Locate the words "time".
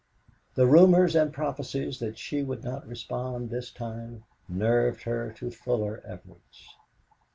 3.69-4.23